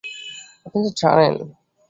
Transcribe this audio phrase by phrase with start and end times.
[0.65, 1.33] আপনি তো জানেন।